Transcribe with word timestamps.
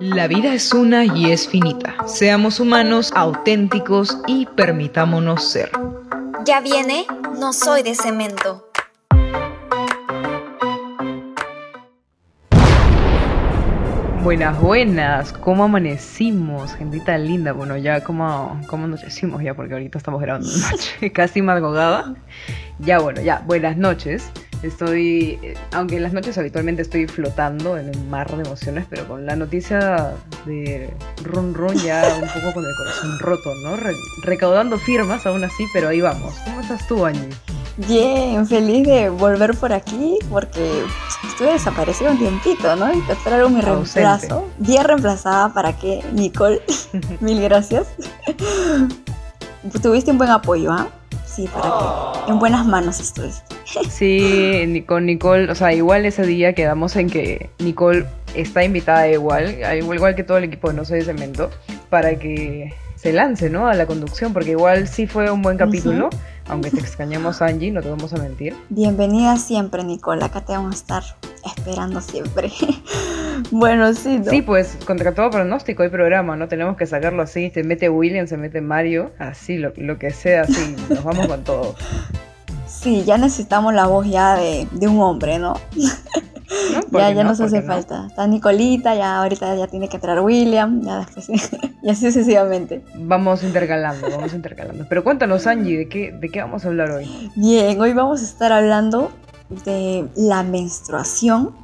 La 0.00 0.28
vida 0.28 0.54
es 0.54 0.72
una 0.72 1.04
y 1.04 1.30
es 1.30 1.46
finita. 1.46 1.94
Seamos 2.06 2.58
humanos, 2.58 3.12
auténticos 3.14 4.16
y 4.26 4.46
permitámonos 4.46 5.44
ser. 5.46 5.70
Ya 6.46 6.62
viene, 6.62 7.04
no 7.38 7.52
soy 7.52 7.82
de 7.82 7.94
cemento. 7.94 8.66
Buenas, 14.22 14.58
buenas, 14.58 15.34
¿cómo 15.34 15.64
amanecimos? 15.64 16.72
Gentita 16.76 17.18
linda, 17.18 17.52
bueno, 17.52 17.76
ya 17.76 18.02
como, 18.02 18.58
¿cómo 18.68 18.86
anochecimos 18.86 19.42
ya, 19.42 19.52
porque 19.52 19.74
ahorita 19.74 19.98
estamos 19.98 20.22
grabando 20.22 20.48
noche, 20.70 21.12
casi 21.12 21.42
madrugada. 21.42 22.14
Ya, 22.78 23.00
bueno, 23.00 23.20
ya, 23.20 23.42
buenas 23.46 23.76
noches. 23.76 24.32
Estoy, 24.62 25.38
aunque 25.72 25.96
en 25.96 26.02
las 26.02 26.12
noches 26.12 26.36
habitualmente 26.36 26.82
estoy 26.82 27.06
flotando 27.06 27.78
en 27.78 27.96
un 27.96 28.10
mar 28.10 28.34
de 28.36 28.42
emociones, 28.42 28.86
pero 28.90 29.08
con 29.08 29.24
la 29.24 29.34
noticia 29.34 30.12
de 30.44 30.92
Run 31.24 31.54
Run 31.54 31.74
ya 31.76 32.18
un 32.20 32.28
poco 32.28 32.54
con 32.54 32.64
el 32.64 32.74
corazón 32.76 33.18
roto, 33.20 33.54
¿no? 33.64 33.76
recaudando 34.22 34.78
firmas 34.78 35.24
aún 35.24 35.44
así, 35.44 35.66
pero 35.72 35.88
ahí 35.88 36.00
vamos. 36.00 36.34
¿Cómo 36.44 36.60
estás 36.60 36.86
tú, 36.86 37.06
Angie? 37.06 37.30
Bien, 37.88 38.46
feliz 38.46 38.86
de 38.86 39.08
volver 39.08 39.56
por 39.56 39.72
aquí 39.72 40.18
porque 40.28 40.82
estuve 41.26 41.52
desaparecida 41.52 42.10
un 42.10 42.18
tiempito, 42.18 42.76
¿no? 42.76 42.92
Y 42.92 43.02
esperaron 43.10 43.54
mi 43.54 43.62
reemplazo. 43.62 44.46
Bien 44.58 44.84
reemplazada 44.84 45.54
para 45.54 45.74
que 45.76 46.04
Nicole, 46.12 46.60
mil 47.20 47.40
gracias. 47.40 47.86
Tuviste 49.82 50.10
un 50.10 50.18
buen 50.18 50.30
apoyo, 50.30 50.72
¿ah? 50.72 50.88
Sí, 51.40 51.48
para 51.48 52.26
que 52.26 52.30
en 52.32 52.38
buenas 52.38 52.66
manos 52.66 53.00
estuviste. 53.00 53.56
Sí, 53.88 54.84
con 54.86 55.06
Nicole, 55.06 55.50
o 55.50 55.54
sea, 55.54 55.72
igual 55.72 56.04
ese 56.04 56.26
día 56.26 56.54
quedamos 56.54 56.96
en 56.96 57.08
que 57.08 57.50
Nicole 57.58 58.04
está 58.34 58.64
invitada 58.64 59.08
igual, 59.08 59.56
igual 59.80 60.14
que 60.16 60.24
todo 60.24 60.38
el 60.38 60.44
equipo 60.44 60.68
de 60.68 60.74
No 60.74 60.84
Soy 60.84 60.98
de 60.98 61.04
Cemento, 61.04 61.50
para 61.88 62.16
que 62.18 62.74
se 63.00 63.14
lance, 63.14 63.48
¿no? 63.48 63.66
A 63.66 63.74
la 63.74 63.86
conducción, 63.86 64.34
porque 64.34 64.50
igual 64.50 64.86
sí 64.86 65.06
fue 65.06 65.30
un 65.30 65.40
buen 65.40 65.56
capítulo, 65.56 66.10
aunque 66.48 66.70
te 66.70 66.80
extrañamos 66.80 67.40
Angie, 67.40 67.70
no 67.70 67.80
te 67.80 67.88
vamos 67.88 68.12
a 68.12 68.18
mentir. 68.18 68.54
Bienvenida 68.68 69.38
siempre, 69.38 69.82
Nicole, 69.84 70.22
acá 70.22 70.42
te 70.42 70.52
vamos 70.52 70.74
a 70.74 70.76
estar 70.76 71.02
esperando 71.46 72.02
siempre. 72.02 72.52
bueno, 73.50 73.94
sí, 73.94 74.18
¿no? 74.18 74.30
Sí, 74.30 74.42
pues 74.42 74.76
contra 74.84 75.14
todo 75.14 75.30
pronóstico 75.30 75.82
hay 75.82 75.88
programa, 75.88 76.36
¿no? 76.36 76.46
Tenemos 76.48 76.76
que 76.76 76.84
sacarlo 76.84 77.22
así, 77.22 77.50
se 77.54 77.64
mete 77.64 77.88
William, 77.88 78.26
se 78.26 78.36
mete 78.36 78.60
Mario, 78.60 79.12
así, 79.18 79.56
lo, 79.56 79.72
lo 79.76 79.98
que 79.98 80.10
sea, 80.10 80.42
así, 80.42 80.76
nos 80.90 81.02
vamos 81.02 81.26
con 81.26 81.42
todo. 81.42 81.74
Sí, 82.70 83.04
ya 83.04 83.18
necesitamos 83.18 83.74
la 83.74 83.86
voz 83.86 84.06
ya 84.06 84.36
de, 84.36 84.66
un 84.88 85.00
hombre, 85.00 85.38
¿no? 85.38 85.54
ya, 86.90 87.10
ya 87.12 87.24
nos 87.24 87.40
hace 87.40 87.62
falta. 87.62 88.06
Está 88.06 88.26
Nicolita, 88.26 88.94
ya 88.94 89.18
ahorita 89.18 89.54
ya 89.56 89.66
tiene 89.66 89.88
que 89.88 89.96
entrar 89.96 90.20
William, 90.20 90.82
ya 90.82 90.98
después, 90.98 91.28
y 91.82 91.90
así 91.90 92.06
sucesivamente. 92.06 92.84
Vamos 92.96 93.42
intercalando, 93.42 94.08
vamos 94.10 94.34
intercalando. 94.34 94.86
Pero 94.88 95.04
cuéntanos, 95.04 95.46
Angie, 95.46 95.78
¿de 95.78 95.88
qué, 95.88 96.12
¿de 96.12 96.28
qué 96.28 96.40
vamos 96.40 96.64
a 96.64 96.68
hablar 96.68 96.90
hoy? 96.90 97.30
Bien, 97.36 97.80
hoy 97.80 97.92
vamos 97.92 98.20
a 98.20 98.24
estar 98.24 98.52
hablando 98.52 99.10
de 99.64 100.08
la 100.16 100.42
menstruación 100.42 101.54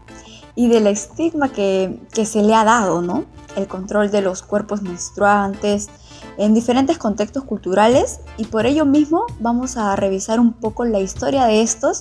y 0.55 0.69
del 0.69 0.87
estigma 0.87 1.51
que, 1.51 1.99
que 2.13 2.25
se 2.25 2.43
le 2.43 2.55
ha 2.55 2.65
dado, 2.65 3.03
¿no? 3.03 3.25
El 3.57 3.67
control 3.67 4.11
de 4.11 4.23
los 4.23 4.43
cuerpos 4.43 4.83
menstruantes, 4.83 5.89
en 6.39 6.55
diferentes 6.55 6.99
contextos 6.99 7.45
culturales 7.45 8.21
y 8.37 8.45
por 8.45 8.67
ello 8.67 8.85
mismo 8.85 9.25
vamos 9.41 9.77
a 9.77 9.97
revisar 9.97 10.41
un 10.41 10.53
poco 10.53 10.85
la 10.85 11.01
historia 11.01 11.47
de 11.47 11.63
estos 11.63 12.01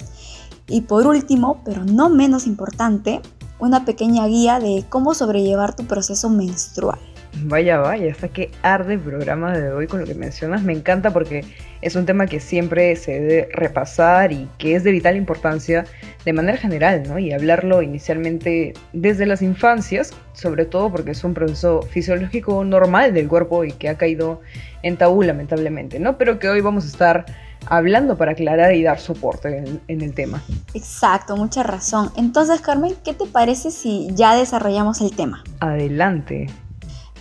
y 0.67 0.81
por 0.81 1.07
último, 1.07 1.61
pero 1.63 1.85
no 1.85 2.09
menos 2.09 2.47
importante, 2.47 3.21
una 3.59 3.85
pequeña 3.85 4.25
guía 4.27 4.59
de 4.59 4.85
cómo 4.89 5.13
sobrellevar 5.13 5.75
tu 5.75 5.85
proceso 5.85 6.29
menstrual. 6.29 6.99
Vaya, 7.43 7.79
vaya, 7.79 8.11
hasta 8.11 8.29
que 8.29 8.49
arde 8.61 8.93
el 8.93 9.01
programa 9.01 9.57
de 9.57 9.69
hoy 9.71 9.87
con 9.87 9.99
lo 9.99 10.05
que 10.05 10.15
mencionas. 10.15 10.63
Me 10.63 10.71
encanta 10.71 11.11
porque 11.11 11.43
es 11.81 11.95
un 11.97 12.05
tema 12.05 12.27
que 12.27 12.39
siempre 12.39 12.95
se 12.95 13.19
debe 13.19 13.49
repasar 13.51 14.31
y 14.31 14.47
que 14.57 14.75
es 14.75 14.85
de 14.85 14.91
vital 14.91 15.17
importancia 15.17 15.85
de 16.23 16.31
manera 16.31 16.57
general, 16.57 17.03
¿no? 17.05 17.19
Y 17.19 17.33
hablarlo 17.33 17.81
inicialmente 17.81 18.73
desde 18.93 19.25
las 19.25 19.41
infancias, 19.41 20.13
sobre 20.31 20.65
todo 20.65 20.89
porque 20.89 21.11
es 21.11 21.23
un 21.25 21.33
proceso 21.33 21.81
fisiológico 21.81 22.63
normal 22.63 23.13
del 23.13 23.27
cuerpo 23.27 23.65
y 23.65 23.73
que 23.73 23.89
ha 23.89 23.97
caído 23.97 24.39
en 24.81 24.95
tabú, 24.95 25.21
lamentablemente, 25.21 25.99
¿no? 25.99 26.17
Pero 26.17 26.39
que 26.39 26.47
hoy 26.47 26.61
vamos 26.61 26.85
a 26.85 26.87
estar 26.87 27.25
hablando 27.67 28.17
para 28.17 28.31
aclarar 28.31 28.73
y 28.73 28.83
dar 28.83 28.99
soporte 28.99 29.57
en, 29.57 29.81
en, 29.87 30.01
el 30.01 30.13
tema. 30.13 30.41
Exacto, 30.73 31.35
mucha 31.35 31.63
razón. 31.63 32.11
Entonces, 32.15 32.61
Carmen, 32.61 32.95
¿qué 33.03 33.13
te 33.13 33.25
parece 33.25 33.71
si 33.71 34.07
ya 34.13 34.35
desarrollamos 34.35 35.01
el 35.01 35.15
tema? 35.15 35.43
Adelante. 35.59 36.47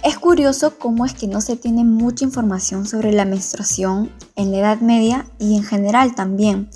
Es 0.05 0.19
curioso 0.19 0.79
cómo 0.79 1.07
es 1.07 1.15
que 1.15 1.27
no 1.27 1.41
se 1.41 1.57
tiene 1.57 1.83
mucha 1.83 2.27
información 2.27 2.87
sobre 2.87 3.11
la 3.11 3.25
menstruación 3.25 4.11
en 4.37 4.53
la 4.53 4.59
Edad 4.59 4.81
Media 4.81 5.25
y 5.39 5.57
en 5.57 5.63
general 5.63 6.15
también. 6.15 6.69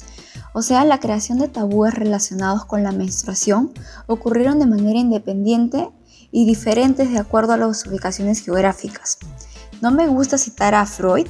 O 0.55 0.63
sea, 0.63 0.85
la 0.85 0.99
creación 0.99 1.39
de 1.39 1.49
tabúes 1.49 1.93
relacionados 1.93 2.65
con 2.65 2.83
la 2.83 2.91
menstruación 2.91 3.73
ocurrieron 4.07 4.59
de 4.59 4.67
manera 4.67 4.99
independiente 4.99 5.91
y 6.31 6.47
diferentes 6.47 7.11
de 7.11 7.19
acuerdo 7.19 7.53
a 7.53 7.59
las 7.59 7.87
ubicaciones 7.87 8.43
geográficas. 8.43 9.19
No 9.83 9.91
me 9.91 10.09
gusta 10.09 10.39
citar 10.39 10.75
a 10.75 10.87
Freud, 10.87 11.27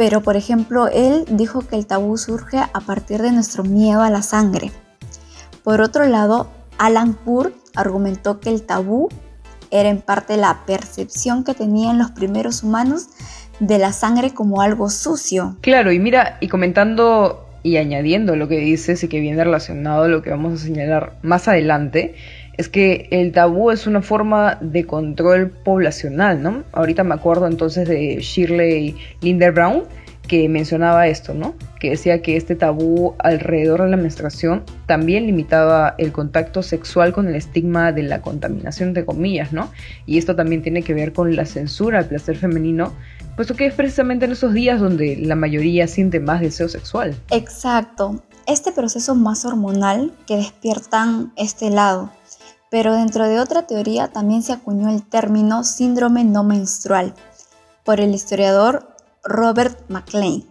pero 0.00 0.22
por 0.22 0.34
ejemplo, 0.34 0.88
él 0.88 1.26
dijo 1.28 1.60
que 1.60 1.76
el 1.76 1.84
tabú 1.84 2.16
surge 2.16 2.56
a 2.56 2.80
partir 2.80 3.20
de 3.20 3.32
nuestro 3.32 3.64
miedo 3.64 4.00
a 4.00 4.08
la 4.08 4.22
sangre. 4.22 4.70
Por 5.62 5.82
otro 5.82 6.06
lado, 6.06 6.50
Alan 6.78 7.12
Poor 7.12 7.52
argumentó 7.76 8.40
que 8.40 8.48
el 8.48 8.62
tabú 8.62 9.10
era 9.70 9.90
en 9.90 10.00
parte 10.00 10.38
la 10.38 10.64
percepción 10.64 11.44
que 11.44 11.52
tenían 11.52 11.98
los 11.98 12.12
primeros 12.12 12.62
humanos 12.62 13.08
de 13.58 13.76
la 13.76 13.92
sangre 13.92 14.32
como 14.32 14.62
algo 14.62 14.88
sucio. 14.88 15.58
Claro, 15.60 15.92
y 15.92 15.98
mira, 15.98 16.38
y 16.40 16.48
comentando 16.48 17.46
y 17.62 17.76
añadiendo 17.76 18.36
lo 18.36 18.48
que 18.48 18.56
dices 18.56 19.04
y 19.04 19.08
que 19.08 19.20
viene 19.20 19.44
relacionado 19.44 20.04
a 20.04 20.08
lo 20.08 20.22
que 20.22 20.30
vamos 20.30 20.54
a 20.54 20.64
señalar 20.64 21.18
más 21.20 21.46
adelante, 21.46 22.14
es 22.60 22.68
que 22.68 23.08
el 23.10 23.32
tabú 23.32 23.70
es 23.70 23.86
una 23.86 24.02
forma 24.02 24.58
de 24.60 24.84
control 24.84 25.50
poblacional, 25.50 26.42
¿no? 26.42 26.62
Ahorita 26.72 27.04
me 27.04 27.14
acuerdo 27.14 27.46
entonces 27.46 27.88
de 27.88 28.18
Shirley 28.20 28.96
Linder 29.22 29.50
Brown, 29.52 29.84
que 30.28 30.46
mencionaba 30.50 31.08
esto, 31.08 31.32
¿no? 31.32 31.54
Que 31.80 31.88
decía 31.88 32.20
que 32.20 32.36
este 32.36 32.56
tabú 32.56 33.14
alrededor 33.18 33.82
de 33.82 33.88
la 33.88 33.96
menstruación 33.96 34.62
también 34.84 35.24
limitaba 35.24 35.94
el 35.96 36.12
contacto 36.12 36.62
sexual 36.62 37.14
con 37.14 37.28
el 37.28 37.34
estigma 37.34 37.92
de 37.92 38.02
la 38.02 38.20
contaminación 38.20 38.92
de 38.92 39.06
comillas, 39.06 39.54
¿no? 39.54 39.70
Y 40.04 40.18
esto 40.18 40.36
también 40.36 40.60
tiene 40.60 40.82
que 40.82 40.92
ver 40.92 41.14
con 41.14 41.34
la 41.34 41.46
censura 41.46 42.00
al 42.00 42.08
placer 42.08 42.36
femenino, 42.36 42.92
puesto 43.36 43.54
que 43.54 43.64
es 43.64 43.72
precisamente 43.72 44.26
en 44.26 44.32
esos 44.32 44.52
días 44.52 44.80
donde 44.80 45.16
la 45.16 45.34
mayoría 45.34 45.88
siente 45.88 46.20
más 46.20 46.42
deseo 46.42 46.68
sexual. 46.68 47.16
Exacto. 47.30 48.22
Este 48.46 48.70
proceso 48.70 49.14
más 49.14 49.46
hormonal 49.46 50.12
que 50.26 50.36
despiertan 50.36 51.32
este 51.36 51.70
lado. 51.70 52.10
Pero 52.70 52.94
dentro 52.94 53.26
de 53.26 53.40
otra 53.40 53.66
teoría 53.66 54.08
también 54.08 54.42
se 54.42 54.52
acuñó 54.52 54.88
el 54.88 55.02
término 55.02 55.64
síndrome 55.64 56.24
no 56.24 56.44
menstrual 56.44 57.14
por 57.84 58.00
el 58.00 58.14
historiador 58.14 58.94
Robert 59.24 59.78
McLean 59.88 60.44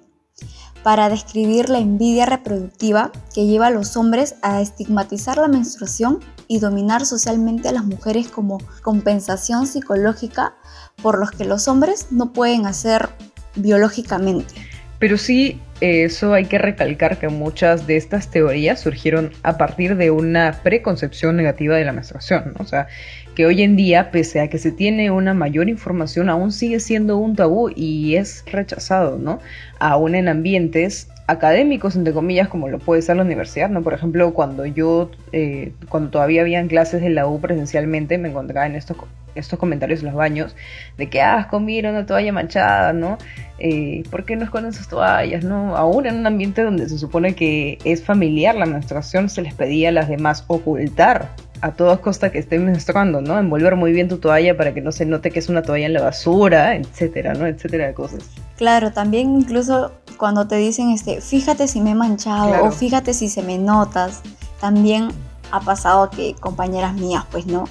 para 0.84 1.10
describir 1.10 1.70
la 1.70 1.80
envidia 1.80 2.26
reproductiva 2.26 3.12
que 3.34 3.46
lleva 3.46 3.68
a 3.68 3.72
los 3.72 3.98
hombres 3.98 4.36
a 4.42 4.62
estigmatizar 4.62 5.38
la 5.38 5.48
menstruación 5.48 6.20
y 6.48 6.60
dominar 6.60 7.06
socialmente 7.06 7.70
a 7.70 7.74
las 7.74 7.86
mujeres 7.86 8.28
como 8.28 8.60
compensación 8.82 9.68
psicológica 9.68 10.56
por 11.02 11.20
los 11.20 11.32
que 11.32 11.46
los 11.46 11.68
hombres 11.68 12.08
no 12.12 12.34
pueden 12.34 12.66
hacer 12.66 13.10
biológicamente. 13.56 14.54
Pero 15.00 15.18
sí, 15.18 15.62
eso 15.82 16.34
hay 16.34 16.46
que 16.46 16.58
recalcar 16.58 17.18
que 17.18 17.30
muchas 17.30 17.88
de 17.88 17.98
estas 17.98 18.30
teorías 18.30 18.80
surgieron 18.82 19.32
a 19.44 19.58
partir 19.58 19.96
de 19.96 20.12
una 20.12 20.60
preconcepción 20.64 21.36
negativa 21.38 21.76
de 21.76 21.86
la 21.86 21.94
menstruación, 21.94 22.54
o 22.60 22.66
sea, 22.66 22.88
que 23.36 23.46
hoy 23.46 23.62
en 23.62 23.78
día, 23.78 24.12
pese 24.12 24.42
a 24.42 24.50
que 24.50 24.58
se 24.58 24.72
tiene 24.72 25.12
una 25.12 25.34
mayor 25.34 25.70
información, 25.70 26.30
aún 26.30 26.52
sigue 26.52 26.82
siendo 26.82 27.18
un 27.18 27.36
tabú 27.36 27.70
y 27.74 28.16
es 28.16 28.44
rechazado, 28.52 29.18
¿no? 29.18 29.40
Aún 29.80 30.16
en 30.16 30.28
ambientes 30.28 31.08
académicos, 31.28 31.96
entre 31.96 32.12
comillas, 32.12 32.50
como 32.50 32.68
lo 32.68 32.80
puede 32.80 33.02
ser 33.02 33.18
la 33.18 33.24
universidad, 33.24 33.70
¿no? 33.70 33.82
Por 33.82 33.94
ejemplo, 33.94 34.34
cuando 34.34 34.66
yo, 34.66 35.12
eh, 35.32 35.72
cuando 35.88 36.10
todavía 36.10 36.42
habían 36.42 36.68
clases 36.68 37.02
de 37.02 37.12
la 37.12 37.28
U 37.28 37.40
presencialmente, 37.40 38.18
me 38.18 38.30
encontraba 38.30 38.66
en 38.66 38.76
estos, 38.76 38.98
estos 39.36 39.60
comentarios 39.60 40.02
en 40.02 40.08
los 40.08 40.16
baños 40.16 40.56
de 40.98 41.10
que, 41.10 41.22
ah, 41.22 41.48
mira 41.60 41.90
una 41.90 42.06
toalla 42.06 42.32
manchada, 42.32 42.94
¿no? 42.94 43.18
Eh, 43.60 44.04
¿Por 44.10 44.26
qué 44.26 44.36
no 44.36 44.46
esconden 44.46 44.74
sus 44.74 44.88
toallas, 44.88 45.44
no? 45.44 45.76
Aún 45.76 46.06
en 46.06 46.16
un 46.18 46.28
ambiente 46.28 46.64
donde 46.64 46.88
se 46.88 46.98
supone 46.98 47.36
que 47.36 47.78
es 47.84 48.04
familiar 48.04 48.56
la 48.56 48.66
menstruación, 48.66 49.30
se 49.30 49.42
les 49.42 49.54
pedía 49.54 49.90
a 49.90 49.92
las 49.92 50.08
demás 50.08 50.46
ocultar 50.48 51.30
a 51.62 51.72
todas 51.72 52.00
costas 52.00 52.32
que 52.32 52.40
estén 52.40 52.66
menstruando, 52.66 53.22
¿no? 53.22 53.38
Envolver 53.38 53.76
muy 53.76 53.92
bien 53.92 54.08
tu 54.08 54.18
toalla 54.18 54.56
para 54.56 54.74
que 54.74 54.82
no 54.82 54.92
se 54.92 55.06
note 55.06 55.32
que 55.32 55.40
es 55.40 55.50
una 55.50 55.62
toalla 55.62 55.86
en 55.86 55.94
la 55.94 56.02
basura, 56.02 56.76
etcétera, 56.76 57.34
¿no? 57.34 57.46
Etcétera 57.46 57.88
de 57.88 57.94
cosas. 57.94 58.24
Claro, 58.58 58.92
también 58.92 59.36
incluso 59.36 59.92
cuando 60.18 60.48
te 60.48 60.56
dicen, 60.56 60.92
este, 60.92 61.22
fíjate 61.22 61.68
si 61.68 61.82
me 61.82 61.92
he 61.92 61.96
manchado 61.96 62.64
o 62.64 62.72
fíjate 62.72 63.14
si 63.14 63.30
se 63.30 63.42
me 63.42 63.58
notas, 63.58 64.22
también 64.60 65.10
ha 65.52 65.60
pasado 65.62 66.10
que 66.10 66.36
compañeras 66.40 66.94
mías, 66.94 67.26
pues, 67.32 67.46
¿no? 67.46 67.66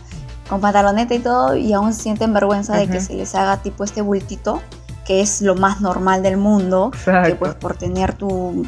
Con 0.48 0.60
pantaloneta 0.60 1.14
y 1.14 1.18
todo, 1.18 1.56
y 1.56 1.72
aún 1.72 1.92
sienten 1.92 2.32
vergüenza 2.32 2.76
de 2.76 2.88
que 2.88 3.00
se 3.00 3.14
les 3.14 3.34
haga 3.34 3.58
tipo 3.58 3.84
este 3.84 4.02
bultito, 4.02 4.60
que 5.06 5.20
es 5.20 5.42
lo 5.42 5.54
más 5.54 5.80
normal 5.80 6.22
del 6.22 6.36
mundo, 6.36 6.90
que 7.04 7.34
pues 7.34 7.54
por 7.54 7.76
tener 7.76 8.14
tu, 8.14 8.66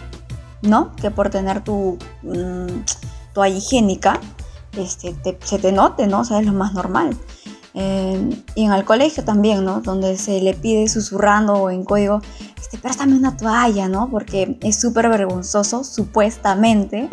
¿no? 0.63 0.95
Que 0.97 1.11
por 1.11 1.31
tener 1.31 1.63
tu 1.63 1.99
mm, 2.23 2.85
toalla 3.33 3.57
higiénica, 3.57 4.21
este, 4.77 5.17
se 5.43 5.59
te 5.59 5.73
note, 5.73 6.07
¿no? 6.07 6.21
O 6.21 6.25
sea, 6.25 6.41
es 6.41 6.47
lo 6.47 6.53
más 6.53 6.75
normal. 6.75 7.17
Eh, 7.75 8.31
y 8.55 8.65
en 8.65 8.73
el 8.73 8.85
colegio 8.85 9.25
también, 9.25 9.65
¿no? 9.65 9.81
Donde 9.81 10.17
se 10.17 10.41
le 10.41 10.55
pide 10.55 10.89
susurrando 10.89 11.55
o 11.55 11.71
en 11.71 11.85
código, 11.85 12.21
este, 12.61 12.79
préstame 12.79 13.17
una 13.17 13.37
toalla, 13.37 13.89
¿no? 13.89 14.09
Porque 14.11 14.59
es 14.63 14.81
súper 14.81 15.09
vergonzoso, 15.09 15.85
supuestamente. 15.85 17.09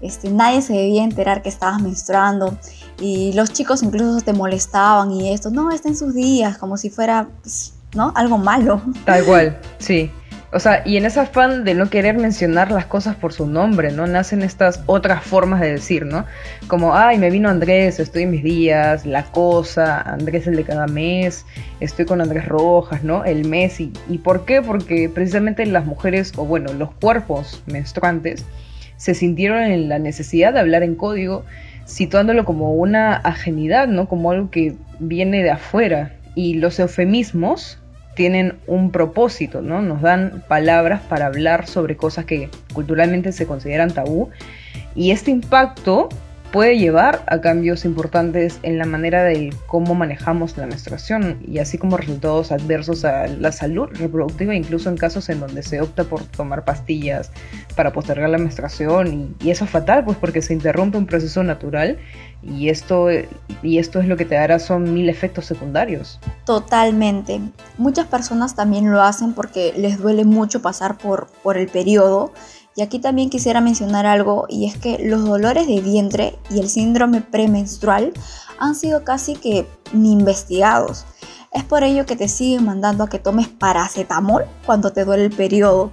Este, 0.00 0.30
nadie 0.30 0.62
se 0.62 0.72
debía 0.72 1.04
enterar 1.04 1.42
que 1.42 1.48
estabas 1.48 1.82
menstruando 1.82 2.56
y 3.00 3.32
los 3.34 3.52
chicos 3.52 3.82
incluso 3.82 4.20
te 4.20 4.32
molestaban 4.32 5.10
y 5.10 5.32
esto, 5.32 5.50
no, 5.50 5.70
está 5.70 5.88
en 5.88 5.96
sus 5.96 6.14
días, 6.14 6.58
como 6.58 6.76
si 6.76 6.90
fuera, 6.90 7.28
pues, 7.42 7.74
¿no? 7.94 8.12
Algo 8.14 8.38
malo. 8.38 8.82
Tal 9.04 9.24
cual, 9.24 9.58
sí. 9.78 10.10
O 10.52 10.58
sea, 10.58 10.82
y 10.84 10.96
en 10.96 11.06
ese 11.06 11.20
afán 11.20 11.62
de 11.64 11.74
no 11.74 11.88
querer 11.90 12.18
mencionar 12.18 12.72
las 12.72 12.84
cosas 12.86 13.14
por 13.14 13.32
su 13.32 13.46
nombre, 13.46 13.92
¿no? 13.92 14.08
Nacen 14.08 14.42
estas 14.42 14.82
otras 14.86 15.22
formas 15.22 15.60
de 15.60 15.70
decir, 15.70 16.04
¿no? 16.04 16.26
Como, 16.66 16.96
ay, 16.96 17.18
me 17.18 17.30
vino 17.30 17.48
Andrés, 17.48 18.00
estoy 18.00 18.24
en 18.24 18.32
mis 18.32 18.42
días, 18.42 19.06
la 19.06 19.22
cosa, 19.30 20.00
Andrés 20.00 20.48
el 20.48 20.56
de 20.56 20.64
cada 20.64 20.88
mes, 20.88 21.46
estoy 21.78 22.04
con 22.04 22.20
Andrés 22.20 22.46
Rojas, 22.46 23.04
¿no? 23.04 23.24
El 23.24 23.46
mes. 23.46 23.78
¿Y, 23.78 23.92
¿y 24.08 24.18
por 24.18 24.44
qué? 24.44 24.60
Porque 24.60 25.08
precisamente 25.08 25.64
las 25.66 25.86
mujeres, 25.86 26.32
o 26.36 26.44
bueno, 26.44 26.72
los 26.72 26.90
cuerpos 26.94 27.62
menstruantes, 27.66 28.44
se 29.00 29.14
sintieron 29.14 29.62
en 29.62 29.88
la 29.88 29.98
necesidad 29.98 30.52
de 30.52 30.60
hablar 30.60 30.82
en 30.82 30.94
código, 30.94 31.46
situándolo 31.86 32.44
como 32.44 32.74
una 32.74 33.14
ajenidad, 33.16 33.88
¿no? 33.88 34.06
Como 34.06 34.30
algo 34.30 34.50
que 34.50 34.74
viene 34.98 35.42
de 35.42 35.52
afuera. 35.52 36.12
Y 36.34 36.56
los 36.56 36.78
eufemismos 36.78 37.78
tienen 38.14 38.58
un 38.66 38.90
propósito, 38.90 39.62
¿no? 39.62 39.80
Nos 39.80 40.02
dan 40.02 40.44
palabras 40.48 41.00
para 41.00 41.24
hablar 41.24 41.66
sobre 41.66 41.96
cosas 41.96 42.26
que 42.26 42.50
culturalmente 42.74 43.32
se 43.32 43.46
consideran 43.46 43.90
tabú. 43.90 44.28
Y 44.94 45.12
este 45.12 45.30
impacto 45.30 46.10
puede 46.52 46.78
llevar 46.78 47.22
a 47.26 47.40
cambios 47.40 47.84
importantes 47.84 48.58
en 48.62 48.78
la 48.78 48.84
manera 48.84 49.22
de 49.22 49.54
cómo 49.66 49.94
manejamos 49.94 50.56
la 50.56 50.66
menstruación 50.66 51.38
y 51.46 51.58
así 51.58 51.78
como 51.78 51.96
resultados 51.96 52.50
adversos 52.50 53.04
a 53.04 53.28
la 53.28 53.52
salud 53.52 53.88
reproductiva, 53.92 54.54
incluso 54.54 54.88
en 54.88 54.96
casos 54.96 55.28
en 55.28 55.40
donde 55.40 55.62
se 55.62 55.80
opta 55.80 56.04
por 56.04 56.24
tomar 56.24 56.64
pastillas 56.64 57.30
para 57.76 57.92
postergar 57.92 58.30
la 58.30 58.38
menstruación 58.38 59.34
y, 59.40 59.50
eso 59.50 59.64
es 59.64 59.70
fatal 59.70 60.04
pues 60.04 60.16
porque 60.16 60.42
se 60.42 60.52
interrumpe 60.52 60.96
un 60.96 61.06
proceso 61.06 61.42
natural 61.42 61.98
y 62.42 62.68
esto, 62.68 63.08
y 63.62 63.78
esto 63.78 64.00
es 64.00 64.06
lo 64.06 64.16
que 64.16 64.24
te 64.24 64.34
dará 64.36 64.58
son 64.58 64.94
mil 64.94 65.08
efectos 65.08 65.46
secundarios. 65.46 66.20
Totalmente. 66.46 67.40
Muchas 67.78 68.06
personas 68.06 68.54
también 68.54 68.90
lo 68.90 69.02
hacen 69.02 69.34
porque 69.34 69.74
les 69.76 69.98
duele 69.98 70.24
mucho 70.24 70.62
pasar 70.62 70.96
por, 70.96 71.26
por 71.42 71.58
el 71.58 71.68
periodo 71.68 72.32
y 72.76 72.82
aquí 72.82 72.98
también 72.98 73.30
quisiera 73.30 73.60
mencionar 73.60 74.06
algo 74.06 74.46
y 74.48 74.66
es 74.66 74.76
que 74.76 74.98
los 74.98 75.24
dolores 75.24 75.66
de 75.66 75.80
vientre 75.80 76.38
y 76.50 76.60
el 76.60 76.68
síndrome 76.68 77.20
premenstrual 77.20 78.12
han 78.58 78.74
sido 78.74 79.04
casi 79.04 79.34
que 79.34 79.66
ni 79.92 80.12
investigados. 80.12 81.04
Es 81.52 81.64
por 81.64 81.82
ello 81.82 82.06
que 82.06 82.14
te 82.14 82.28
siguen 82.28 82.64
mandando 82.64 83.04
a 83.04 83.08
que 83.08 83.18
tomes 83.18 83.48
paracetamol 83.48 84.44
cuando 84.64 84.92
te 84.92 85.04
duele 85.04 85.24
el 85.24 85.32
periodo 85.32 85.90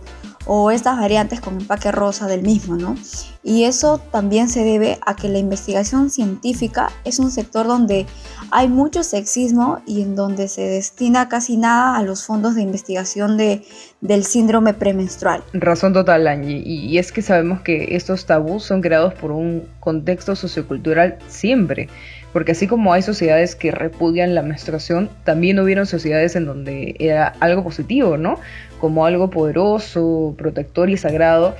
o 0.48 0.72
estas 0.72 0.98
variantes 0.98 1.42
con 1.42 1.60
empaque 1.60 1.92
rosa 1.92 2.28
del 2.28 2.42
mismo, 2.42 2.76
¿no? 2.76 2.96
Y 3.44 3.64
eso 3.64 4.00
también 4.12 4.50
se 4.50 4.64
debe 4.64 4.98
a 5.06 5.16
que 5.16 5.30
la 5.30 5.38
investigación 5.38 6.10
científica 6.10 6.90
es 7.06 7.20
un 7.20 7.32
sector 7.32 7.68
donde 7.68 8.06
hay 8.52 8.68
mucho 8.68 9.04
sexismo 9.04 9.82
y 9.86 10.02
en 10.02 10.16
donde 10.16 10.48
se 10.48 10.62
destina 10.62 11.30
casi 11.30 11.58
nada 11.58 11.98
a 11.98 12.04
los 12.04 12.26
fondos 12.26 12.56
de 12.56 12.62
investigación 12.62 13.38
de, 13.38 13.64
del 14.02 14.24
síndrome 14.24 14.74
premenstrual. 14.74 15.44
Razón 15.54 15.94
total, 15.94 16.28
Angie. 16.28 16.62
Y 16.66 16.98
es 16.98 17.12
que 17.12 17.22
sabemos 17.22 17.62
que 17.62 17.96
estos 17.96 18.26
tabús 18.26 18.64
son 18.64 18.82
creados 18.82 19.14
por 19.14 19.32
un 19.32 19.68
contexto 19.80 20.36
sociocultural 20.36 21.18
siempre 21.28 21.90
porque 22.38 22.52
así 22.52 22.68
como 22.68 22.94
hay 22.94 23.02
sociedades 23.02 23.56
que 23.56 23.72
repudian 23.72 24.36
la 24.36 24.44
menstruación, 24.44 25.10
también 25.24 25.58
hubieron 25.58 25.88
sociedades 25.88 26.36
en 26.36 26.46
donde 26.46 26.96
era 27.00 27.34
algo 27.40 27.64
positivo, 27.64 28.16
¿no? 28.16 28.38
Como 28.80 29.08
algo 29.08 29.32
poderoso, 29.32 30.36
protector 30.38 30.92
y 30.92 30.98
sagrado, 30.98 31.56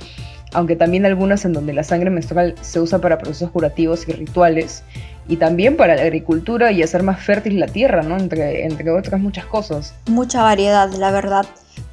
aunque 0.52 0.76
también 0.76 1.04
algunas 1.04 1.44
en 1.44 1.52
donde 1.52 1.72
la 1.72 1.82
sangre 1.82 2.10
menstrual 2.10 2.54
se 2.60 2.78
usa 2.78 3.00
para 3.00 3.18
procesos 3.18 3.50
curativos 3.50 4.06
y 4.06 4.12
rituales, 4.12 4.84
y 5.26 5.38
también 5.38 5.76
para 5.76 5.96
la 5.96 6.02
agricultura 6.02 6.70
y 6.70 6.84
hacer 6.84 7.02
más 7.02 7.24
fértil 7.24 7.58
la 7.58 7.66
tierra, 7.66 8.04
¿no? 8.04 8.16
Entre, 8.16 8.64
entre 8.64 8.88
otras 8.92 9.20
muchas 9.20 9.46
cosas. 9.46 9.96
Mucha 10.06 10.44
variedad, 10.44 10.92
la 10.92 11.10
verdad. 11.10 11.44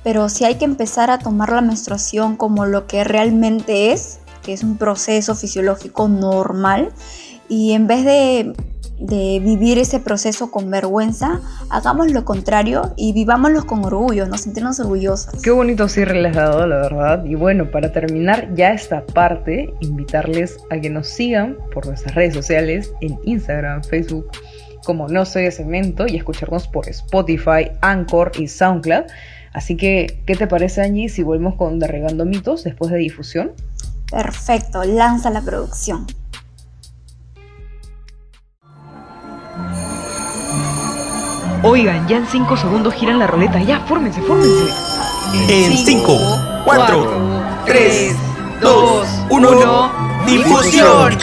Pero 0.03 0.29
si 0.29 0.45
hay 0.45 0.57
que 0.57 0.65
empezar 0.65 1.09
a 1.09 1.17
tomar 1.17 1.51
la 1.51 1.61
menstruación 1.61 2.35
como 2.35 2.67
lo 2.67 2.85
que 2.85 3.03
realmente 3.03 3.93
es, 3.93 4.19
que 4.43 4.53
es 4.53 4.61
un 4.61 4.77
proceso 4.77 5.33
fisiológico 5.33 6.07
normal, 6.07 6.91
y 7.49 7.73
en 7.73 7.87
vez 7.87 8.05
de 8.05 8.53
de 8.99 9.39
vivir 9.43 9.77
ese 9.77 9.99
proceso 9.99 10.51
con 10.51 10.69
vergüenza, 10.71 11.41
hagamos 11.69 12.11
lo 12.11 12.23
contrario 12.23 12.93
y 12.95 13.13
vivámoslo 13.13 13.65
con 13.65 13.83
orgullo, 13.83 14.27
nos 14.27 14.41
sentimos 14.41 14.79
orgullosos. 14.79 15.41
Qué 15.41 15.51
bonito 15.51 15.87
cierre 15.87 16.21
les 16.21 16.35
dado, 16.35 16.65
la 16.65 16.77
verdad. 16.77 17.25
Y 17.25 17.35
bueno, 17.35 17.69
para 17.71 17.91
terminar 17.91 18.53
ya 18.55 18.71
esta 18.71 19.05
parte, 19.05 19.73
invitarles 19.81 20.57
a 20.69 20.79
que 20.79 20.89
nos 20.89 21.07
sigan 21.07 21.57
por 21.73 21.85
nuestras 21.85 22.15
redes 22.15 22.33
sociales 22.33 22.91
en 23.01 23.19
Instagram, 23.25 23.83
Facebook, 23.83 24.27
como 24.85 25.07
No 25.07 25.25
Soy 25.25 25.43
de 25.43 25.51
Cemento 25.51 26.05
y 26.07 26.15
escucharnos 26.15 26.67
por 26.67 26.87
Spotify, 26.87 27.71
Anchor 27.81 28.31
y 28.37 28.47
SoundCloud. 28.47 29.05
Así 29.53 29.77
que, 29.77 30.21
¿qué 30.25 30.35
te 30.35 30.47
parece 30.47 30.81
Angie 30.81 31.09
si 31.09 31.23
volvemos 31.23 31.55
con 31.55 31.79
Derregando 31.79 32.25
Mitos 32.25 32.63
después 32.63 32.91
de 32.91 32.97
difusión? 32.97 33.53
Perfecto, 34.11 34.83
lanza 34.83 35.29
la 35.29 35.41
producción. 35.41 36.05
Oigan, 41.67 42.07
ya 42.07 42.17
en 42.17 42.27
5 42.27 42.57
segundos 42.57 42.93
giran 42.93 43.17
la 43.17 43.25
roleta. 43.25 43.59
Ya, 43.59 43.79
fórmense, 43.87 44.21
fórmense. 44.21 44.71
En 45.49 45.75
5, 45.75 46.17
4, 46.63 47.63
3, 47.65 48.15
2, 48.61 49.07
1, 49.31 49.91
difusión. 50.27 51.17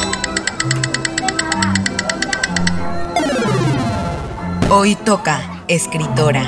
Hoy 4.68 4.96
toca 4.96 5.62
escritora. 5.68 6.42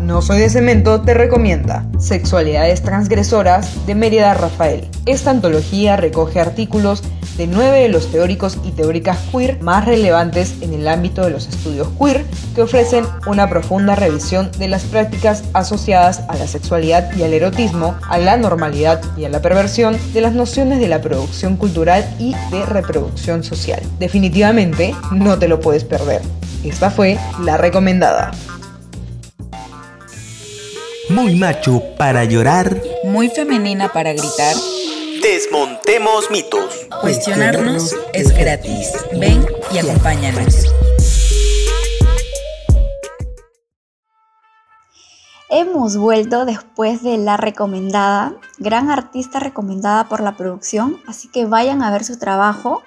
No 0.00 0.20
soy 0.20 0.40
de 0.40 0.50
cemento 0.50 1.02
te 1.02 1.14
recomienda 1.14 1.84
Sexualidades 1.98 2.82
transgresoras 2.82 3.86
de 3.86 3.94
Mérida 3.94 4.34
Rafael. 4.34 4.88
Esta 5.06 5.30
antología 5.30 5.96
recoge 5.96 6.40
artículos 6.40 7.04
de 7.38 7.46
nueve 7.46 7.82
de 7.82 7.88
los 7.88 8.10
teóricos 8.10 8.58
y 8.64 8.72
teóricas 8.72 9.16
queer 9.32 9.62
más 9.62 9.84
relevantes 9.84 10.56
en 10.60 10.74
el 10.74 10.88
ámbito 10.88 11.22
de 11.22 11.30
los 11.30 11.46
estudios 11.46 11.88
queer, 11.98 12.24
que 12.54 12.62
ofrecen 12.62 13.06
una 13.26 13.48
profunda 13.48 13.94
revisión 13.94 14.50
de 14.58 14.66
las 14.66 14.82
prácticas 14.82 15.44
asociadas 15.52 16.24
a 16.28 16.36
la 16.36 16.48
sexualidad 16.48 17.16
y 17.16 17.22
al 17.22 17.32
erotismo, 17.32 17.96
a 18.08 18.18
la 18.18 18.36
normalidad 18.36 19.00
y 19.16 19.24
a 19.24 19.28
la 19.28 19.40
perversión 19.40 19.96
de 20.12 20.20
las 20.20 20.34
nociones 20.34 20.80
de 20.80 20.88
la 20.88 21.00
producción 21.00 21.56
cultural 21.56 22.04
y 22.18 22.34
de 22.50 22.66
reproducción 22.66 23.44
social. 23.44 23.80
Definitivamente 24.00 24.94
no 25.12 25.38
te 25.38 25.46
lo 25.46 25.60
puedes 25.60 25.84
perder. 25.84 26.20
Esta 26.64 26.90
fue 26.90 27.18
la 27.44 27.56
recomendada. 27.56 28.32
Muy 31.08 31.36
macho 31.36 31.82
para 31.96 32.24
llorar. 32.24 32.82
Muy 33.04 33.28
femenina 33.30 33.92
para 33.92 34.12
gritar. 34.12 34.56
Desmontemos 35.22 36.30
mitos. 36.30 36.86
Cuestionarnos 37.00 37.94
es 38.12 38.30
gratis. 38.36 38.92
Ven 39.18 39.44
y 39.72 39.78
acompáñanos. 39.78 40.66
Hemos 45.50 45.96
vuelto 45.96 46.44
después 46.44 47.02
de 47.02 47.16
la 47.16 47.36
recomendada, 47.36 48.34
gran 48.58 48.90
artista 48.90 49.40
recomendada 49.40 50.08
por 50.08 50.20
la 50.20 50.36
producción, 50.36 51.00
así 51.06 51.28
que 51.28 51.46
vayan 51.46 51.82
a 51.82 51.90
ver 51.90 52.04
su 52.04 52.18
trabajo. 52.18 52.82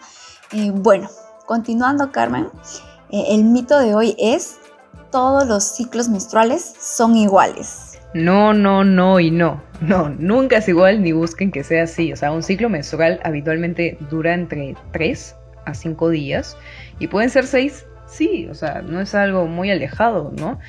Eh, 0.51 0.71
bueno, 0.73 1.09
continuando 1.45 2.11
Carmen, 2.11 2.49
eh, 3.09 3.25
el 3.29 3.43
mito 3.43 3.77
de 3.79 3.95
hoy 3.95 4.15
es, 4.17 4.57
todos 5.11 5.47
los 5.47 5.63
ciclos 5.63 6.07
menstruales 6.07 6.73
son 6.79 7.17
iguales. 7.17 7.90
No, 8.13 8.53
no, 8.53 8.83
no 8.83 9.19
y 9.19 9.31
no. 9.31 9.63
No, 9.81 10.09
nunca 10.09 10.57
es 10.57 10.67
igual 10.67 11.01
ni 11.01 11.11
busquen 11.11 11.51
que 11.51 11.63
sea 11.63 11.83
así. 11.83 12.13
O 12.13 12.15
sea, 12.15 12.31
un 12.31 12.43
ciclo 12.43 12.69
menstrual 12.69 13.19
habitualmente 13.23 13.97
dura 14.11 14.35
entre 14.35 14.75
3 14.91 15.35
a 15.65 15.73
5 15.73 16.09
días 16.11 16.55
y 16.99 17.07
pueden 17.07 17.31
ser 17.31 17.47
6 17.47 17.85
Sí, 18.05 18.47
o 18.51 18.53
sea, 18.55 18.81
no 18.81 18.99
es 18.99 19.15
algo 19.15 19.47
muy 19.47 19.71
alejado, 19.71 20.33
¿no? 20.37 20.59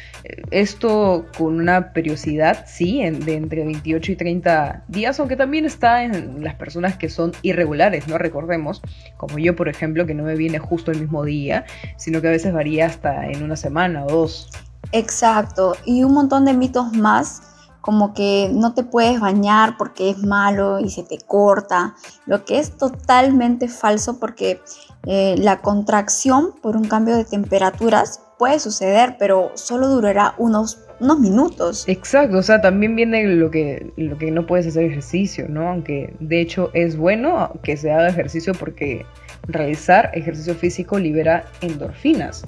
Esto 0.53 1.27
con 1.37 1.57
una 1.59 1.93
periodicidad, 1.93 2.67
sí, 2.69 3.01
en- 3.01 3.19
de 3.25 3.35
entre 3.35 3.65
28 3.65 4.13
y 4.13 4.17
30 4.17 4.85
días, 4.87 5.19
aunque 5.19 5.35
también 5.35 5.65
está 5.65 6.05
en 6.05 6.45
las 6.45 6.55
personas 6.55 6.97
que 6.97 7.09
son 7.09 7.33
irregulares, 7.43 8.07
¿no? 8.07 8.17
Recordemos, 8.17 8.81
como 9.17 9.41
yo, 9.41 9.57
por 9.57 9.69
ejemplo, 9.69 10.07
que 10.07 10.15
no 10.15 10.23
me 10.23 10.37
viene 10.37 10.61
justo 10.61 10.93
el 10.93 11.01
mismo 11.01 11.25
día, 11.25 11.65
sino 11.97 12.21
que 12.23 12.29
a 12.29 12.31
veces 12.31 12.53
varía 12.53 12.87
hasta 12.87 13.27
en 13.29 13.43
una 13.43 13.57
semana 13.57 14.05
o 14.05 14.09
dos. 14.09 14.49
Exacto, 14.91 15.77
y 15.85 16.03
un 16.03 16.13
montón 16.13 16.45
de 16.45 16.55
mitos 16.55 16.93
más, 16.93 17.43
como 17.81 18.15
que 18.15 18.51
no 18.53 18.75
te 18.75 18.85
puedes 18.85 19.21
bañar 19.21 19.77
porque 19.77 20.11
es 20.11 20.19
malo 20.19 20.81
y 20.81 20.91
se 20.91 21.03
te 21.03 21.19
corta, 21.19 21.95
lo 22.27 22.45
que 22.45 22.59
es 22.59 22.77
totalmente 22.77 23.69
falso 23.69 24.19
porque 24.19 24.61
eh, 25.07 25.35
la 25.39 25.61
contracción 25.61 26.55
por 26.63 26.77
un 26.77 26.85
cambio 26.85 27.17
de 27.17 27.25
temperaturas 27.25 28.21
puede 28.39 28.59
suceder, 28.59 29.17
pero 29.19 29.53
solo 29.55 29.89
durará 29.89 30.35
unos, 30.39 30.79
unos 31.01 31.21
minutos. 31.21 31.85
Exacto, 31.87 32.39
o 32.39 32.43
sea, 32.43 32.61
también 32.61 32.97
viene 32.97 33.25
lo 33.25 33.51
que, 33.51 33.93
lo 33.97 34.19
que 34.19 34.31
no 34.31 34.47
puedes 34.47 34.67
hacer 34.67 34.85
ejercicio, 34.85 35.49
¿no? 35.49 35.69
Aunque 35.69 36.15
de 36.21 36.41
hecho 36.41 36.71
es 36.75 36.97
bueno 36.97 37.53
que 37.63 37.77
se 37.77 37.93
haga 37.93 38.09
ejercicio 38.09 38.53
porque 38.55 39.07
realizar 39.47 40.11
ejercicio 40.15 40.55
físico 40.55 40.99
libera 40.99 41.45
endorfinas, 41.61 42.45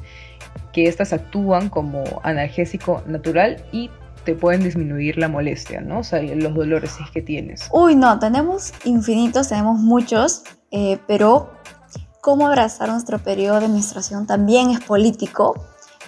que 0.75 0.89
estas 0.89 1.13
actúan 1.13 1.71
como 1.71 2.05
analgésico 2.23 3.03
natural 3.07 3.65
y 3.73 3.91
te 4.25 4.35
pueden 4.35 4.65
disminuir 4.65 5.17
la 5.19 5.29
molestia, 5.29 5.81
¿no? 5.81 6.01
O 6.01 6.05
sea, 6.05 6.21
los 6.23 6.55
dolores 6.55 6.93
que 7.13 7.23
tienes. 7.23 7.69
Uy, 7.73 7.95
no, 7.95 8.19
tenemos 8.19 8.73
infinitos, 8.85 9.49
tenemos 9.49 9.79
muchos, 9.79 10.43
eh, 10.71 10.99
pero 11.07 11.51
cómo 12.21 12.47
abrazar 12.47 12.89
nuestro 12.89 13.19
periodo 13.19 13.61
de 13.61 13.69
menstruación 13.69 14.27
también 14.27 14.71
es 14.71 14.81
político. 14.81 15.55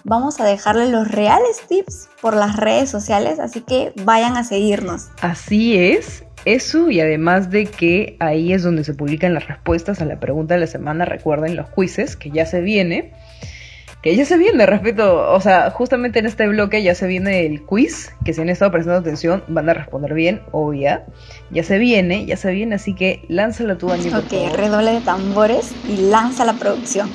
Vamos 0.02 0.40
a 0.40 0.44
dejarle 0.44 0.90
los 0.90 1.08
reales 1.08 1.60
tips 1.68 2.08
por 2.20 2.34
las 2.34 2.56
redes 2.56 2.90
sociales, 2.90 3.38
así 3.38 3.60
que 3.60 3.92
vayan 4.04 4.36
a 4.36 4.44
seguirnos. 4.44 5.08
Así 5.20 5.76
es, 5.76 6.24
eso 6.44 6.90
y 6.90 7.00
además 7.00 7.50
de 7.50 7.66
que 7.66 8.16
ahí 8.20 8.52
es 8.52 8.62
donde 8.62 8.84
se 8.84 8.94
publican 8.94 9.34
las 9.34 9.46
respuestas 9.46 10.00
a 10.00 10.04
la 10.04 10.18
pregunta 10.18 10.54
de 10.54 10.60
la 10.60 10.66
semana, 10.66 11.04
recuerden 11.04 11.56
los 11.56 11.68
quizzes 11.70 12.16
que 12.16 12.30
ya 12.30 12.46
se 12.46 12.60
viene. 12.60 13.12
Que 14.06 14.14
ya 14.14 14.24
se 14.24 14.38
viene, 14.38 14.66
respeto, 14.66 15.32
o 15.32 15.40
sea, 15.40 15.68
justamente 15.72 16.20
en 16.20 16.26
este 16.26 16.46
bloque 16.46 16.80
ya 16.80 16.94
se 16.94 17.08
viene 17.08 17.44
el 17.44 17.64
quiz, 17.64 18.12
que 18.24 18.32
si 18.32 18.40
han 18.40 18.48
estado 18.48 18.70
prestando 18.70 19.00
atención 19.00 19.42
van 19.48 19.68
a 19.68 19.74
responder 19.74 20.14
bien, 20.14 20.42
obvia. 20.52 21.06
Ya 21.50 21.64
se 21.64 21.76
viene, 21.78 22.24
ya 22.24 22.36
se 22.36 22.52
viene, 22.52 22.76
así 22.76 22.94
que 22.94 23.24
lánzalo 23.26 23.76
tú, 23.78 23.88
por 23.88 23.98
Ok, 23.98 24.54
redoble 24.54 24.92
de 24.92 25.00
tambores 25.00 25.72
y 25.88 25.96
lanza 25.96 26.44
la 26.44 26.52
producción. 26.52 27.10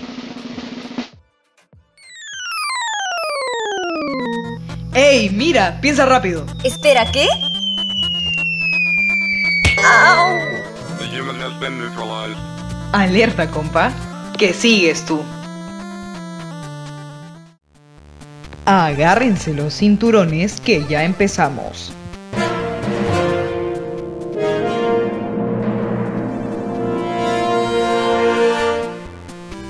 ¡Ey, 4.94 5.30
mira! 5.30 5.80
Piensa 5.80 6.06
rápido. 6.06 6.46
Espera, 6.66 7.10
¿qué? 7.14 7.26
¡Au! 9.82 10.38
The 11.00 11.06
human 11.18 11.42
has 11.42 11.58
been 11.62 11.80
neutralized. 11.80 12.36
Alerta, 12.92 13.50
compa, 13.50 13.94
que 14.38 14.52
sigues 14.52 15.06
tú. 15.06 15.24
Agárrense 18.66 19.56
los 19.56 19.74
cinturones 19.74 20.62
que 20.62 20.86
ya 20.88 21.04
empezamos. 21.04 21.92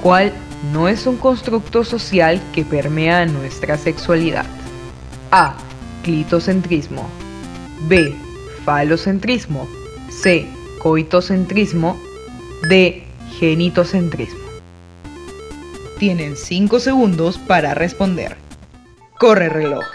¿Cuál 0.01 0.33
no 0.73 0.89
es 0.89 1.07
un 1.07 1.15
constructo 1.15 1.85
social 1.85 2.41
que 2.53 2.65
permea 2.65 3.25
nuestra 3.27 3.77
sexualidad? 3.77 4.45
A. 5.31 5.55
Clitocentrismo. 6.03 7.07
B. 7.87 8.13
Falocentrismo. 8.65 9.69
C. 10.09 10.47
Coitocentrismo. 10.79 11.97
D. 12.67 13.03
Genitocentrismo. 13.39 14.41
Tienen 15.97 16.35
5 16.35 16.79
segundos 16.81 17.37
para 17.37 17.73
responder. 17.73 18.40
Corre 19.21 19.49
reloj. 19.49 19.85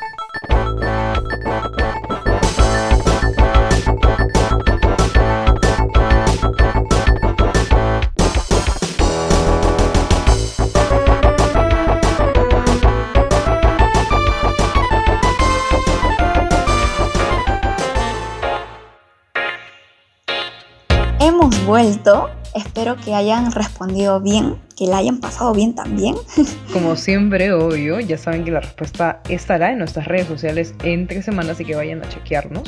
Hemos 21.18 21.64
vuelto, 21.64 22.30
espero 22.56 22.96
que 22.96 23.14
hayan 23.14 23.52
respondido 23.52 24.20
bien, 24.20 24.56
que 24.76 24.86
la 24.86 24.98
hayan 24.98 25.18
pasado 25.20 25.52
bien 25.52 25.74
también. 25.74 26.16
Como 26.72 26.96
siempre, 26.96 27.52
obvio, 27.52 28.00
ya 28.00 28.18
saben 28.18 28.44
que 28.44 28.50
la 28.50 28.60
respuesta 28.60 29.20
estará 29.28 29.70
en 29.72 29.78
nuestras 29.78 30.06
redes 30.06 30.26
sociales 30.26 30.74
entre 30.82 31.22
semanas, 31.22 31.52
así 31.52 31.64
que 31.64 31.76
vayan 31.76 32.02
a 32.02 32.08
chequearnos. 32.08 32.62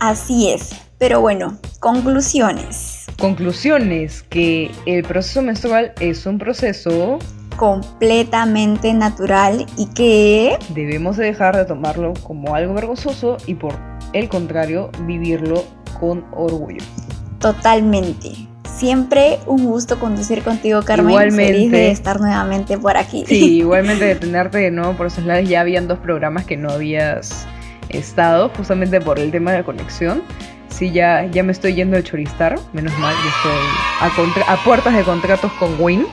Así 0.00 0.50
es, 0.50 0.70
pero 0.98 1.20
bueno, 1.20 1.58
conclusiones. 1.80 3.06
Conclusiones, 3.18 4.22
que 4.24 4.70
el 4.86 5.02
proceso 5.02 5.42
menstrual 5.42 5.92
es 6.00 6.26
un 6.26 6.38
proceso, 6.38 7.18
Completamente 7.56 8.94
natural 8.94 9.66
y 9.76 9.86
que 9.86 10.56
debemos 10.68 11.16
de 11.16 11.24
dejar 11.24 11.56
de 11.56 11.64
tomarlo 11.64 12.14
como 12.22 12.54
algo 12.54 12.72
vergonzoso 12.72 13.36
y 13.48 13.54
por 13.54 13.74
el 14.12 14.28
contrario, 14.28 14.92
vivirlo 15.06 15.64
con 15.98 16.24
orgullo. 16.30 16.84
totalmente. 17.40 18.48
Siempre 18.78 19.40
un 19.46 19.64
gusto 19.64 19.98
conducir 19.98 20.42
contigo, 20.42 20.82
Carmen. 20.82 21.10
Igualmente. 21.10 21.52
Feliz 21.52 21.70
de 21.72 21.90
estar 21.90 22.20
nuevamente 22.20 22.78
por 22.78 22.96
aquí. 22.96 23.24
Sí, 23.26 23.56
igualmente 23.58 24.04
de 24.04 24.14
tenerte 24.14 24.58
de 24.58 24.70
nuevo 24.70 24.92
por 24.92 25.08
esos 25.08 25.24
lados, 25.24 25.48
ya 25.48 25.60
habían 25.62 25.88
dos 25.88 25.98
programas 25.98 26.44
que 26.44 26.56
no 26.56 26.70
habías 26.70 27.46
estado, 27.88 28.50
justamente 28.56 29.00
por 29.00 29.18
el 29.18 29.30
tema 29.32 29.50
de 29.52 29.58
la 29.58 29.64
conexión. 29.64 30.22
Sí, 30.68 30.92
ya, 30.92 31.24
ya 31.26 31.42
me 31.42 31.50
estoy 31.50 31.74
yendo 31.74 31.96
de 31.96 32.04
choristar, 32.04 32.56
menos 32.72 32.96
mal, 32.98 33.14
ya 33.14 33.30
estoy 33.30 33.52
a, 34.00 34.14
contra- 34.14 34.52
a 34.52 34.62
puertas 34.64 34.94
de 34.94 35.02
contratos 35.02 35.50
con 35.54 35.74
Win. 35.80 36.06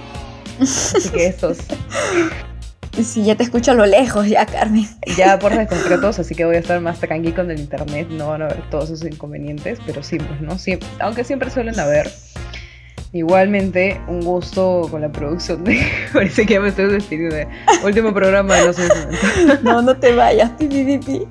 Así 0.59 1.09
que 1.09 1.27
estos, 1.27 1.57
Sí, 3.03 3.25
ya 3.25 3.35
te 3.35 3.43
escucho 3.43 3.71
a 3.71 3.73
lo 3.73 3.85
lejos, 3.85 4.25
ya, 4.27 4.45
Carmen. 4.45 4.87
ya 5.17 5.33
a 5.33 5.39
puertas 5.39 5.59
de 5.59 5.67
contratos, 5.75 6.17
así 6.17 6.33
que 6.33 6.45
voy 6.45 6.55
a 6.55 6.59
estar 6.59 6.79
más 6.79 6.97
tranqui 6.99 7.33
con 7.33 7.51
el 7.51 7.59
internet, 7.59 8.07
no 8.09 8.29
van 8.29 8.41
a 8.41 8.45
haber 8.45 8.67
todos 8.71 8.89
esos 8.89 9.05
inconvenientes, 9.05 9.79
pero 9.85 10.01
sí, 10.01 10.17
pues 10.17 10.39
no, 10.41 10.57
siempre, 10.57 10.87
aunque 10.99 11.23
siempre 11.25 11.51
suelen 11.51 11.77
haber. 11.79 12.09
Igualmente, 13.13 14.01
un 14.07 14.21
gusto 14.21 14.87
con 14.91 15.01
la 15.01 15.09
producción 15.09 15.63
de. 15.63 15.81
Parece 16.13 16.45
que 16.45 16.55
ya 16.55 16.59
me 16.59 16.69
estoy 16.69 16.91
despidiendo 16.91 17.35
de 17.35 17.47
último 17.83 18.13
programa 18.13 18.55
de 18.55 18.65
los. 18.65 18.77
No, 19.63 19.81
no 19.81 19.95
te 19.95 20.13
vayas, 20.13 20.51
pi, 20.51 20.67
pi, 20.67 20.83
pi, 20.83 20.97
pi. 20.97 21.27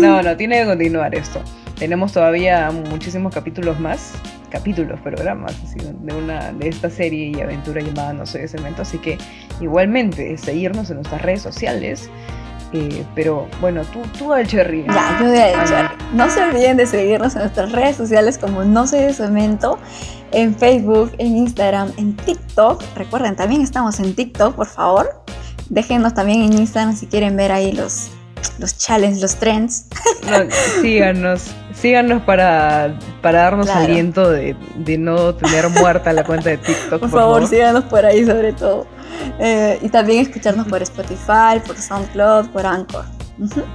No, 0.00 0.22
no, 0.22 0.36
tiene 0.36 0.60
que 0.60 0.66
continuar 0.66 1.14
esto. 1.14 1.40
Tenemos 1.78 2.12
todavía 2.12 2.70
muchísimos 2.90 3.32
capítulos 3.32 3.78
más, 3.80 4.12
capítulos, 4.50 4.98
programas, 5.00 5.54
así, 5.64 5.78
de 5.78 6.14
una 6.14 6.52
de 6.52 6.68
esta 6.68 6.90
serie 6.90 7.32
y 7.34 7.40
aventura 7.40 7.80
llamada 7.80 8.12
No 8.12 8.26
soy 8.26 8.42
de 8.42 8.48
cemento, 8.48 8.82
así 8.82 8.98
que 8.98 9.16
igualmente 9.60 10.36
seguirnos 10.36 10.90
en 10.90 10.96
nuestras 10.96 11.22
redes 11.22 11.42
sociales. 11.42 12.10
eh, 12.72 13.04
pero 13.14 13.46
bueno, 13.60 13.82
tú, 13.84 14.00
tú 14.18 14.32
al 14.32 14.46
Cherry. 14.46 14.84
Ya, 14.86 15.16
yo 15.20 15.26
voy 15.28 15.38
a 15.38 15.54
Ana. 15.54 15.62
echar. 15.64 15.90
No 16.12 16.28
se 16.28 16.42
olviden 16.42 16.76
de 16.76 16.86
seguirnos 16.86 17.34
en 17.36 17.42
nuestras 17.42 17.72
redes 17.72 17.96
sociales 17.96 18.36
como 18.36 18.64
No 18.64 18.86
Soy 18.86 19.00
de 19.00 19.12
Cemento, 19.14 19.78
en 20.32 20.54
Facebook, 20.54 21.12
en 21.18 21.36
Instagram, 21.36 21.92
en 21.96 22.16
TikTok. 22.16 22.82
Recuerden, 22.96 23.36
también 23.36 23.62
estamos 23.62 24.00
en 24.00 24.14
TikTok, 24.14 24.54
por 24.54 24.66
favor. 24.66 25.22
Déjenos 25.68 26.14
también 26.14 26.42
en 26.42 26.52
Instagram 26.52 26.96
si 26.96 27.06
quieren 27.06 27.36
ver 27.36 27.52
ahí 27.52 27.72
los, 27.72 28.08
los 28.58 28.76
challenges, 28.78 29.20
los 29.22 29.36
trends. 29.36 29.86
No, 30.28 30.38
síganos, 30.82 31.44
síganos 31.74 32.22
para, 32.22 32.98
para 33.22 33.42
darnos 33.42 33.66
Claro. 33.66 33.84
aliento 33.84 34.30
de, 34.30 34.56
de 34.76 34.98
no 34.98 35.34
tener 35.34 35.68
muerta 35.70 36.12
la 36.12 36.24
cuenta 36.24 36.50
de 36.50 36.58
TikTok. 36.58 37.00
Por, 37.00 37.10
favor, 37.10 37.46
síganos 37.46 37.84
por 37.84 38.04
ahí 38.04 38.24
sobre 38.24 38.52
todo. 38.52 38.86
Eh, 39.38 39.78
y 39.82 39.88
también 39.88 40.20
escucharnos 40.20 40.66
por 40.66 40.82
Spotify, 40.82 41.60
por 41.66 41.76
SoundCloud, 41.76 42.48
por 42.50 42.66
Anchor. 42.66 43.04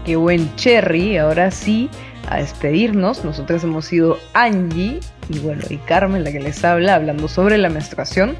Qué 0.06 0.16
buen 0.16 0.54
Cherry. 0.56 1.18
Ahora 1.18 1.50
sí, 1.50 1.90
a 2.29 2.38
despedirnos. 2.38 3.24
Nosotros 3.24 3.63
hemos 3.63 3.86
sido 3.86 4.17
Angie 4.34 5.00
y 5.29 5.39
bueno, 5.39 5.63
y 5.70 5.77
Carmen 5.77 6.24
la 6.24 6.32
que 6.32 6.39
les 6.39 6.63
habla 6.63 6.96
hablando 6.96 7.27
sobre 7.27 7.58
la 7.58 7.70
menstruación. 7.70 8.38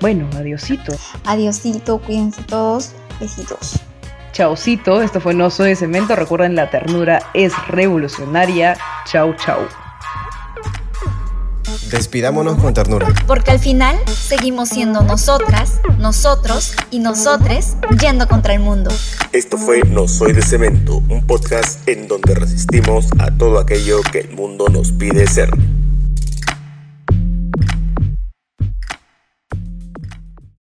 Bueno, 0.00 0.28
adiosito. 0.36 0.92
Adiosito, 1.24 1.98
cuídense 1.98 2.42
todos. 2.42 2.92
Besitos. 3.20 3.80
Chaucito, 4.32 5.02
esto 5.02 5.20
fue 5.20 5.34
No 5.34 5.50
Soy 5.50 5.70
de 5.70 5.76
Cemento. 5.76 6.16
Recuerden, 6.16 6.56
la 6.56 6.70
ternura 6.70 7.22
es 7.34 7.52
revolucionaria. 7.68 8.76
Chau, 9.04 9.34
chau. 9.36 9.60
Despidámonos 11.92 12.56
con 12.58 12.72
ternura. 12.72 13.06
Porque 13.26 13.50
al 13.50 13.58
final 13.58 13.98
seguimos 14.06 14.70
siendo 14.70 15.02
nosotras, 15.02 15.78
nosotros 15.98 16.72
y 16.90 17.00
nosotres 17.00 17.76
yendo 18.00 18.26
contra 18.26 18.54
el 18.54 18.60
mundo. 18.60 18.90
Esto 19.32 19.58
fue 19.58 19.82
No 19.82 20.08
Soy 20.08 20.32
de 20.32 20.40
Cemento, 20.40 21.02
un 21.10 21.26
podcast 21.26 21.86
en 21.86 22.08
donde 22.08 22.34
resistimos 22.34 23.08
a 23.18 23.30
todo 23.30 23.58
aquello 23.58 24.00
que 24.10 24.20
el 24.20 24.30
mundo 24.30 24.68
nos 24.70 24.90
pide 24.90 25.26
ser. 25.26 25.50